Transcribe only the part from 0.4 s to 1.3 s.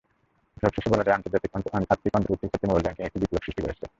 সবশেষে বলা যায়,